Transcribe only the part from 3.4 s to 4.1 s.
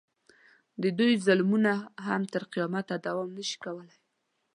شي کولی.